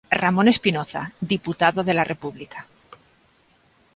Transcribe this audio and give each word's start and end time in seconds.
Ramón 0.23 0.47
Espinoza, 0.53 1.03
diputado 1.33 1.79
de 1.83 1.93
la 1.93 2.03
República. 2.11 2.65